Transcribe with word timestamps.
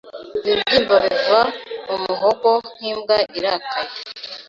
Ibibyimba 0.47 0.95
biva 1.05 1.41
mu 1.87 1.95
muhogo 2.05 2.51
nk'imbwa 2.75 3.15
irakaye 3.37 3.93